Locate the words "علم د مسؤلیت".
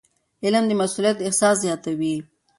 0.45-1.17